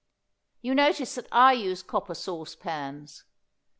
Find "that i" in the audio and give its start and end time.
1.13-1.53